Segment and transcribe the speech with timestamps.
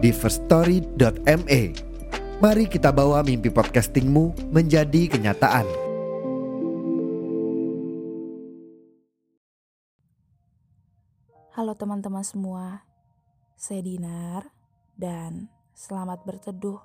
[0.00, 1.62] di firststory.me.
[2.40, 5.68] Mari kita bawa mimpi podcastingmu menjadi kenyataan.
[11.52, 12.88] Halo teman-teman semua,
[13.60, 14.48] saya Dinar
[14.96, 16.80] dan selamat berteduh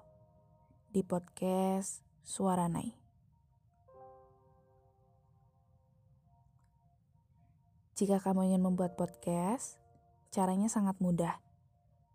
[0.91, 2.91] di podcast Suara Nai.
[7.95, 9.79] Jika kamu ingin membuat podcast,
[10.35, 11.44] caranya sangat mudah.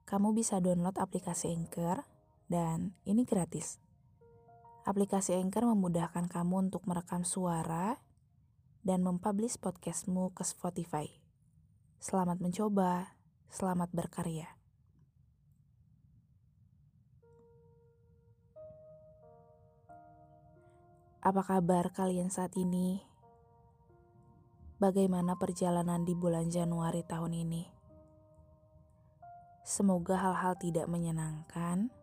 [0.07, 2.05] Kamu bisa download aplikasi Anchor
[2.51, 3.81] dan ini gratis.
[4.84, 8.01] Aplikasi Anchor memudahkan kamu untuk merekam suara
[8.81, 11.07] dan mempublish podcastmu ke Spotify.
[12.01, 13.12] Selamat mencoba,
[13.53, 14.61] selamat berkarya.
[21.20, 23.05] Apa kabar kalian saat ini?
[24.81, 27.80] Bagaimana perjalanan di bulan Januari tahun ini?
[29.71, 31.95] Semoga hal-hal tidak menyenangkan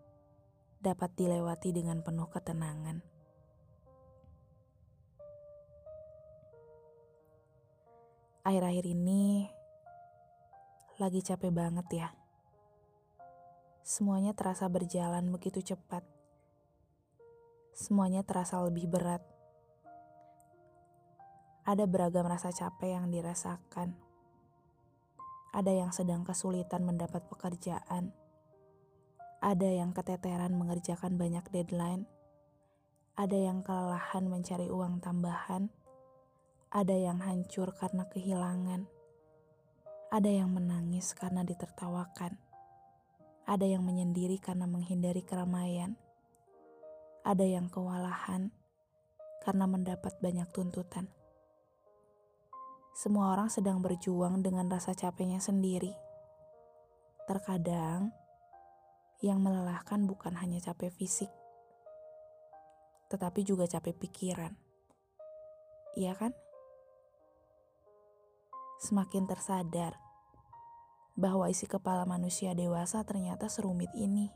[0.79, 3.03] dapat dilewati dengan penuh ketenangan.
[8.47, 9.51] Akhir-akhir ini
[10.95, 12.07] lagi capek banget ya.
[13.83, 16.07] Semuanya terasa berjalan begitu cepat.
[17.75, 19.27] Semuanya terasa lebih berat.
[21.67, 24.06] Ada beragam rasa capek yang dirasakan.
[25.57, 28.13] Ada yang sedang kesulitan mendapat pekerjaan.
[29.41, 32.05] Ada yang keteteran mengerjakan banyak deadline.
[33.17, 35.73] Ada yang kelelahan mencari uang tambahan.
[36.69, 38.85] Ada yang hancur karena kehilangan.
[40.13, 42.37] Ada yang menangis karena ditertawakan.
[43.49, 45.97] Ada yang menyendiri karena menghindari keramaian.
[47.25, 48.53] Ada yang kewalahan
[49.41, 51.16] karena mendapat banyak tuntutan.
[52.97, 55.93] Semua orang sedang berjuang dengan rasa capeknya sendiri.
[57.29, 58.09] Terkadang,
[59.21, 61.29] yang melelahkan bukan hanya capek fisik,
[63.13, 64.49] tetapi juga capek pikiran.
[65.93, 66.33] Iya kan?
[68.81, 69.93] Semakin tersadar
[71.13, 74.33] bahwa isi kepala manusia dewasa ternyata serumit ini.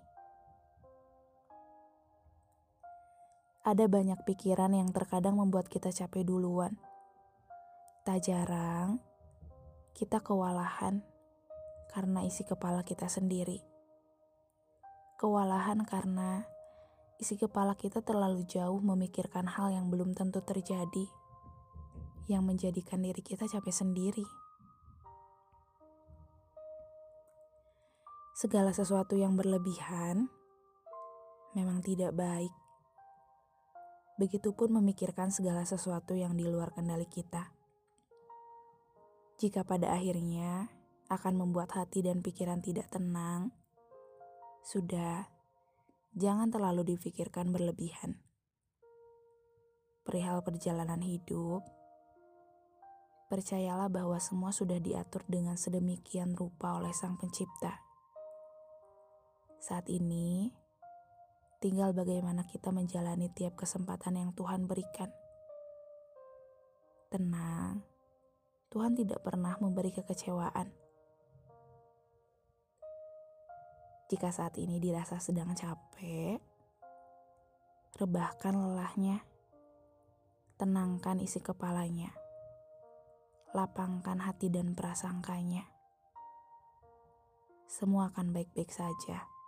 [3.65, 6.77] Ada banyak pikiran yang terkadang membuat kita capek duluan.
[8.11, 8.99] Tak jarang
[9.95, 10.99] kita kewalahan
[11.95, 13.63] karena isi kepala kita sendiri.
[15.15, 16.43] Kewalahan karena
[17.23, 21.07] isi kepala kita terlalu jauh memikirkan hal yang belum tentu terjadi,
[22.27, 24.27] yang menjadikan diri kita capek sendiri.
[28.35, 30.27] Segala sesuatu yang berlebihan
[31.55, 32.51] memang tidak baik.
[34.19, 37.60] Begitupun memikirkan segala sesuatu yang di luar kendali kita.
[39.41, 40.69] Jika pada akhirnya
[41.09, 43.49] akan membuat hati dan pikiran tidak tenang,
[44.61, 45.25] sudah
[46.13, 48.21] jangan terlalu difikirkan berlebihan.
[50.05, 51.65] Perihal perjalanan hidup,
[53.33, 57.81] percayalah bahwa semua sudah diatur dengan sedemikian rupa oleh Sang Pencipta.
[59.57, 60.53] Saat ini,
[61.57, 65.09] tinggal bagaimana kita menjalani tiap kesempatan yang Tuhan berikan.
[67.09, 67.90] Tenang,
[68.71, 70.71] Tuhan tidak pernah memberi kekecewaan.
[74.07, 76.39] Jika saat ini dirasa sedang capek,
[77.99, 79.27] rebahkan lelahnya,
[80.55, 82.15] tenangkan isi kepalanya,
[83.51, 85.67] lapangkan hati dan prasangkanya.
[87.67, 89.40] Semua akan baik-baik saja.